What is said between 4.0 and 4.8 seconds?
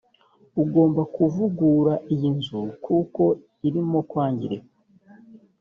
kwangirika